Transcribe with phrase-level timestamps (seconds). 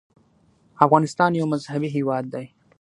[0.85, 2.45] افغانستان یو مذهبي هېواد دی.